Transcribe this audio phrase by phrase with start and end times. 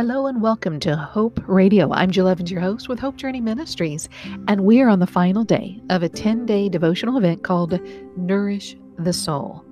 [0.00, 1.92] Hello and welcome to Hope Radio.
[1.92, 4.08] I'm Jill Evans, your host with Hope Journey Ministries,
[4.48, 7.78] and we are on the final day of a 10 day devotional event called
[8.16, 9.62] Nourish the Soul.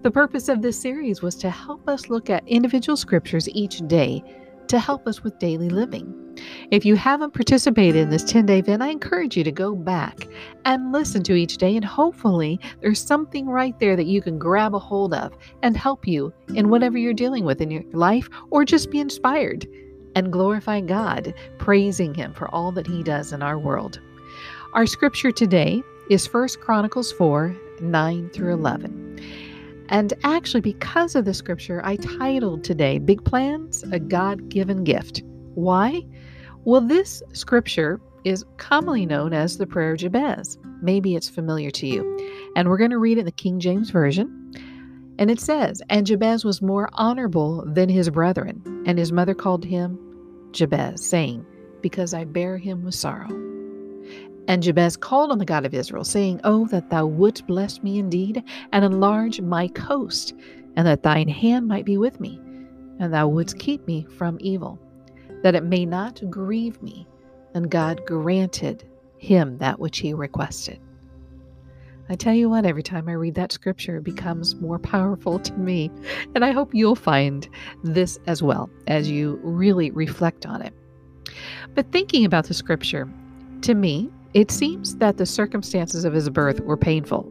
[0.00, 4.24] The purpose of this series was to help us look at individual scriptures each day
[4.68, 6.20] to help us with daily living.
[6.70, 10.26] If you haven't participated in this 10 day event, I encourage you to go back
[10.64, 14.74] and listen to each day, and hopefully, there's something right there that you can grab
[14.74, 18.64] a hold of and help you in whatever you're dealing with in your life, or
[18.64, 19.66] just be inspired
[20.16, 24.00] and glorify God, praising Him for all that He does in our world.
[24.72, 29.03] Our scripture today is 1 Chronicles 4 9 through 11.
[29.94, 35.22] And actually, because of the scripture, I titled today Big Plans, a God given gift.
[35.54, 36.02] Why?
[36.64, 40.58] Well, this scripture is commonly known as the Prayer of Jabez.
[40.82, 42.50] Maybe it's familiar to you.
[42.56, 44.52] And we're going to read it in the King James Version.
[45.20, 49.64] And it says, And Jabez was more honorable than his brethren, and his mother called
[49.64, 49.96] him
[50.50, 51.46] Jabez, saying,
[51.82, 53.53] Because I bear him with sorrow.
[54.46, 57.98] And Jabez called on the God of Israel, saying, Oh, that thou wouldst bless me
[57.98, 58.42] indeed,
[58.72, 60.34] and enlarge my coast,
[60.76, 62.40] and that thine hand might be with me,
[62.98, 64.78] and thou wouldst keep me from evil,
[65.42, 67.06] that it may not grieve me.
[67.54, 68.84] And God granted
[69.16, 70.80] him that which he requested.
[72.08, 75.52] I tell you what, every time I read that scripture, it becomes more powerful to
[75.54, 75.90] me.
[76.34, 77.48] And I hope you'll find
[77.82, 80.74] this as well as you really reflect on it.
[81.74, 83.08] But thinking about the scripture,
[83.62, 87.30] to me, it seems that the circumstances of his birth were painful.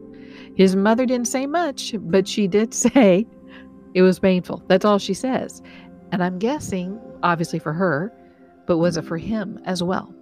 [0.56, 3.26] His mother didn't say much, but she did say
[3.94, 4.62] it was painful.
[4.68, 5.62] That's all she says.
[6.12, 8.12] And I'm guessing, obviously for her,
[8.66, 10.14] but was it for him as well?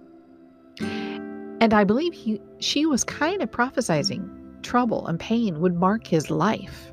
[0.79, 6.29] And I believe he, she was kind of prophesizing trouble and pain would mark his
[6.29, 6.91] life.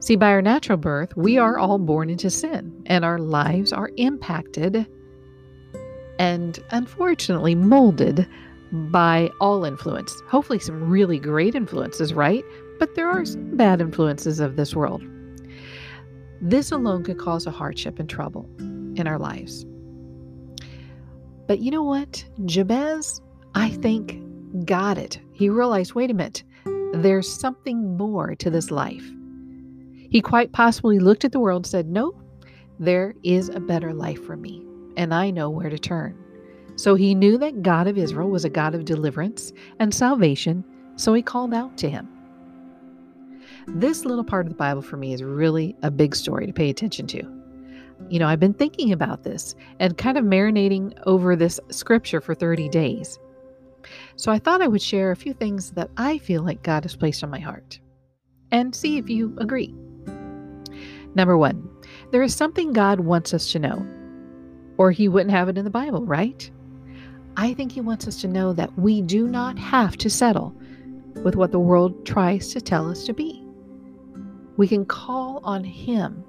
[0.00, 3.90] See, by our natural birth, we are all born into sin, and our lives are
[3.96, 4.86] impacted
[6.18, 8.28] and unfortunately molded
[8.72, 10.22] by all influence.
[10.28, 12.44] Hopefully, some really great influences, right?
[12.78, 15.02] But there are some bad influences of this world.
[16.40, 19.64] This alone could cause a hardship and trouble in our lives.
[21.46, 22.24] But you know what?
[22.44, 23.20] Jabez,
[23.54, 24.20] I think,
[24.64, 25.20] got it.
[25.32, 26.42] He realized wait a minute,
[26.92, 29.04] there's something more to this life.
[30.10, 32.12] He quite possibly looked at the world and said, No,
[32.78, 34.66] there is a better life for me,
[34.96, 36.25] and I know where to turn.
[36.76, 40.64] So he knew that God of Israel was a God of deliverance and salvation,
[40.96, 42.08] so he called out to him.
[43.66, 46.70] This little part of the Bible for me is really a big story to pay
[46.70, 47.22] attention to.
[48.08, 52.34] You know, I've been thinking about this and kind of marinating over this scripture for
[52.34, 53.18] 30 days.
[54.16, 56.94] So I thought I would share a few things that I feel like God has
[56.94, 57.80] placed on my heart
[58.52, 59.74] and see if you agree.
[61.14, 61.68] Number one,
[62.12, 63.86] there is something God wants us to know,
[64.76, 66.50] or He wouldn't have it in the Bible, right?
[67.36, 70.54] I think He wants us to know that we do not have to settle
[71.22, 73.42] with what the world tries to tell us to be.
[74.56, 76.24] We can call on Him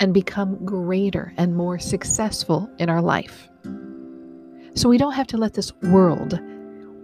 [0.00, 3.48] and become greater and more successful in our life.
[4.74, 6.38] So we don't have to let this world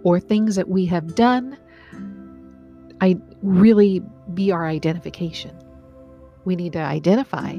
[0.03, 1.57] or things that we have done
[3.01, 4.01] I really
[4.33, 5.57] be our identification.
[6.45, 7.57] We need to identify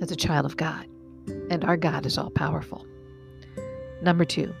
[0.00, 0.86] as a child of God,
[1.50, 2.86] and our God is all powerful.
[4.02, 4.52] Number two,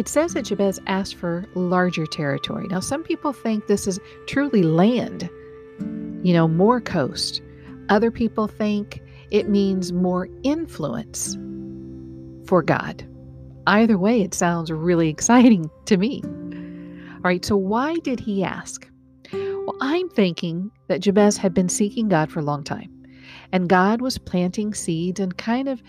[0.00, 2.66] it says that Jabez asked for larger territory.
[2.68, 5.28] Now, some people think this is truly land,
[6.22, 7.42] you know, more coast.
[7.90, 11.34] Other people think it means more influence
[12.48, 13.06] for God.
[13.66, 16.22] Either way, it sounds really exciting to me.
[16.24, 18.88] All right, so why did he ask?
[19.34, 22.90] Well, I'm thinking that Jabez had been seeking God for a long time,
[23.52, 25.82] and God was planting seeds and kind of,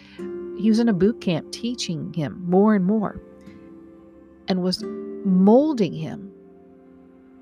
[0.59, 3.21] he was in a boot camp teaching him more and more
[4.51, 4.83] and was
[5.23, 6.29] molding him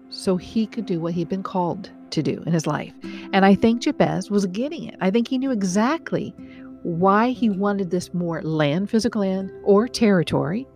[0.09, 2.93] so he could do what he'd been called to do in his life.
[3.33, 4.95] And I think Jabez was getting it.
[5.01, 6.35] I think he knew exactly
[6.83, 10.67] why he wanted this more land, physical land, or territory,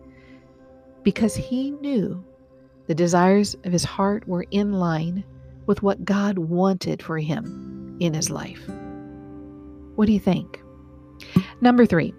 [1.04, 2.24] because he knew
[2.88, 5.24] the desires of his heart were in line
[5.66, 8.60] with what God wanted for him in his life.
[9.94, 10.60] What do you think?
[11.60, 12.12] Number three,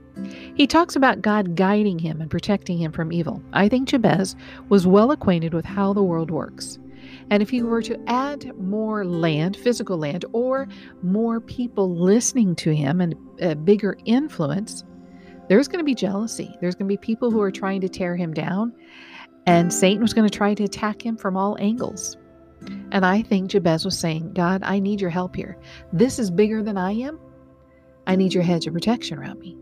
[0.56, 3.44] he talks about God guiding him and protecting him from evil.
[3.54, 4.36] I think Jabez
[4.70, 6.80] was well acquainted with how the world works.
[7.30, 10.68] And if he were to add more land, physical land, or
[11.04, 14.84] more people listening to him and a bigger influence,
[15.50, 16.56] there's going to be jealousy.
[16.62, 18.74] There's going to be people who are trying to tear him down,
[19.46, 22.18] and Satan was going to try to attack him from all angles.
[22.92, 25.58] And I think Jabez was saying, God, I need your help here.
[25.94, 27.20] This is bigger than I am.
[28.08, 29.58] I need your hedge of protection around me.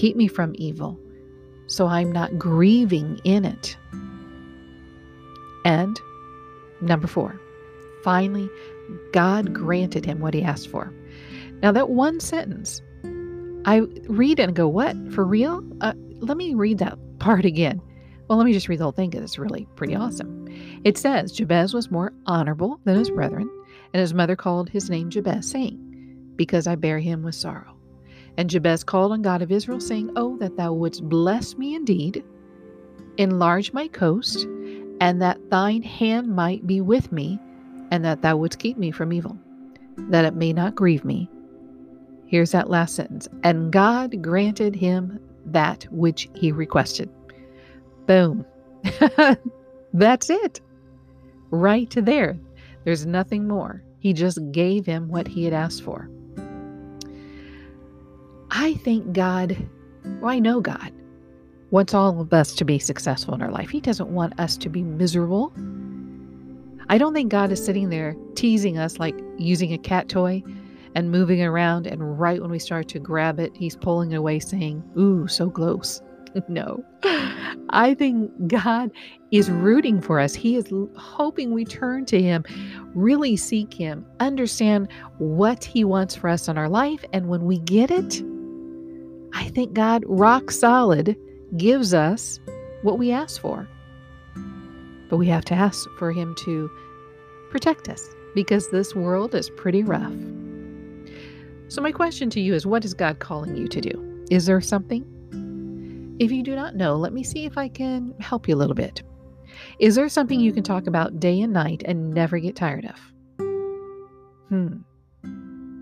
[0.00, 0.98] Keep me from evil
[1.66, 3.76] so I'm not grieving in it.
[5.64, 6.00] And
[6.80, 7.38] number four,
[8.02, 8.50] finally,
[9.12, 10.92] God granted him what he asked for.
[11.62, 12.82] Now, that one sentence,
[13.66, 14.96] I read and go, What?
[15.12, 15.62] For real?
[15.80, 17.80] Uh, let me read that part again.
[18.26, 20.48] Well, let me just read the whole thing because it's really pretty awesome.
[20.82, 23.48] It says Jabez was more honorable than his brethren,
[23.92, 27.79] and his mother called his name Jabez, saying, Because I bear him with sorrow.
[28.40, 32.24] And Jabez called on God of Israel, saying, Oh, that thou wouldst bless me indeed,
[33.18, 34.46] enlarge my coast,
[34.98, 37.38] and that thine hand might be with me,
[37.90, 39.36] and that thou wouldst keep me from evil,
[40.08, 41.28] that it may not grieve me.
[42.24, 43.28] Here's that last sentence.
[43.44, 47.10] And God granted him that which he requested.
[48.06, 48.46] Boom.
[49.92, 50.62] That's it.
[51.50, 52.38] Right there.
[52.84, 53.82] There's nothing more.
[53.98, 56.08] He just gave him what he had asked for.
[58.50, 59.56] I think God,
[60.20, 60.92] well, I know God
[61.70, 63.70] wants all of us to be successful in our life.
[63.70, 65.52] He doesn't want us to be miserable.
[66.88, 70.42] I don't think God is sitting there teasing us like using a cat toy
[70.96, 71.86] and moving around.
[71.86, 75.48] And right when we start to grab it, he's pulling it away, saying, Ooh, so
[75.50, 76.02] close.
[76.48, 76.84] no.
[77.70, 78.90] I think God
[79.30, 80.34] is rooting for us.
[80.34, 82.44] He is hoping we turn to Him,
[82.94, 84.88] really seek Him, understand
[85.18, 87.04] what He wants for us in our life.
[87.12, 88.22] And when we get it,
[89.40, 91.16] I think God, rock solid,
[91.56, 92.38] gives us
[92.82, 93.66] what we ask for.
[95.08, 96.70] But we have to ask for Him to
[97.50, 100.12] protect us because this world is pretty rough.
[101.68, 104.26] So, my question to you is what is God calling you to do?
[104.30, 105.06] Is there something?
[106.20, 108.76] If you do not know, let me see if I can help you a little
[108.76, 109.02] bit.
[109.78, 113.46] Is there something you can talk about day and night and never get tired of?
[114.50, 114.76] Hmm.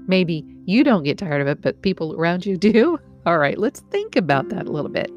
[0.07, 3.01] Maybe you don't get tired of it, but people around you do?
[3.27, 5.11] All right, let's think about that a little bit.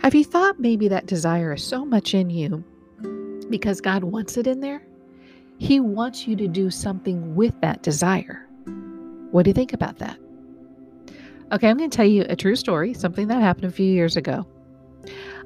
[0.00, 2.64] Have you thought maybe that desire is so much in you
[3.50, 4.82] because God wants it in there?
[5.58, 8.46] He wants you to do something with that desire.
[9.30, 10.18] What do you think about that?
[11.52, 14.16] Okay, I'm going to tell you a true story, something that happened a few years
[14.16, 14.46] ago.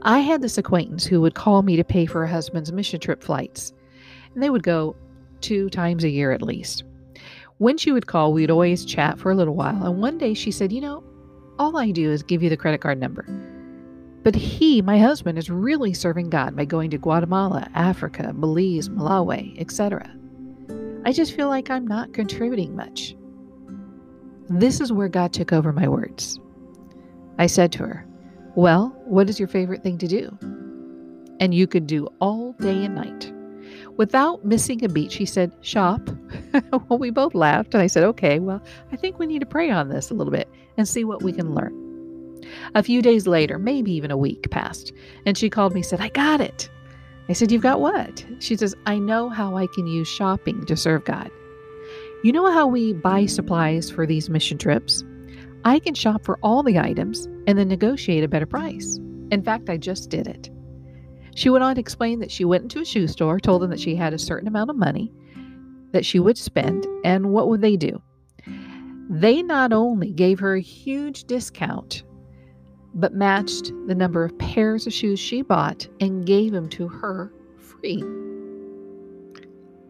[0.03, 3.23] I had this acquaintance who would call me to pay for her husband's mission trip
[3.23, 3.73] flights,
[4.35, 4.97] and they would go
[5.41, 6.85] two times a year at least.
[7.59, 10.51] When she would call, we'd always chat for a little while, and one day she
[10.51, 11.05] said, You know,
[11.61, 13.27] all I do is give you the credit card number.
[14.23, 19.61] But he, my husband, is really serving God by going to Guatemala, Africa, Belize, Malawi,
[19.61, 20.11] etc.
[21.05, 23.15] I just feel like I'm not contributing much.
[24.49, 26.41] This is where God took over my words.
[27.39, 28.07] I said to her,
[28.55, 30.37] Well, what is your favorite thing to do?
[31.41, 33.33] And you could do all day and night.
[33.97, 36.01] Without missing a beat, she said, Shop.
[36.73, 38.63] well, we both laughed, and I said, Okay, well,
[38.93, 41.33] I think we need to pray on this a little bit and see what we
[41.33, 41.77] can learn.
[42.75, 44.93] A few days later, maybe even a week passed,
[45.27, 46.69] and she called me said, I got it.
[47.29, 48.25] I said, You've got what?
[48.41, 51.31] She says, I know how I can use shopping to serve God.
[52.23, 55.05] You know how we buy supplies for these mission trips?
[55.65, 58.99] I can shop for all the items and then negotiate a better price.
[59.31, 60.51] In fact, I just did it.
[61.41, 63.81] She went on to explain that she went into a shoe store, told them that
[63.81, 65.11] she had a certain amount of money
[65.91, 68.03] that she would spend, and what would they do?
[69.09, 72.03] They not only gave her a huge discount
[72.93, 77.33] but matched the number of pairs of shoes she bought and gave them to her
[77.57, 78.05] free.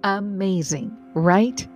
[0.05, 1.67] Amazing, right?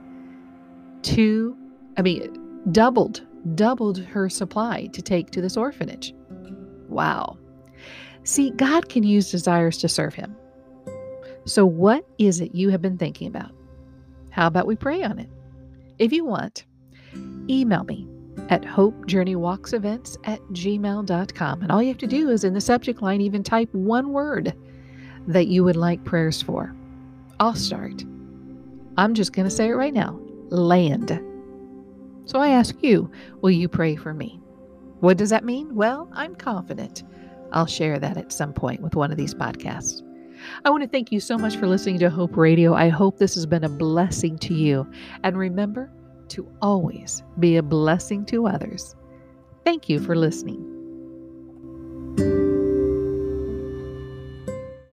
[1.02, 1.56] Two,
[1.96, 6.14] I mean, doubled, doubled her supply to take to this orphanage.
[6.88, 7.38] Wow.
[8.24, 10.34] See, God can use desires to serve Him.
[11.44, 13.52] So, what is it you have been thinking about?
[14.30, 15.28] How about we pray on it?
[15.98, 16.64] If you want,
[17.48, 18.08] email me
[18.48, 21.62] at hopejourneywalksevents at gmail.com.
[21.62, 24.54] And all you have to do is in the subject line, even type one word
[25.26, 26.74] that you would like prayers for.
[27.40, 28.04] I'll start.
[28.96, 30.18] I'm just going to say it right now
[30.50, 31.20] land.
[32.26, 34.40] So I ask you, will you pray for me?
[35.00, 35.74] What does that mean?
[35.74, 37.02] Well, I'm confident
[37.54, 40.02] I'll share that at some point with one of these podcasts.
[40.64, 42.74] I want to thank you so much for listening to Hope Radio.
[42.74, 44.86] I hope this has been a blessing to you.
[45.22, 45.90] And remember,
[46.28, 48.96] to always be a blessing to others.
[49.64, 50.73] Thank you for listening.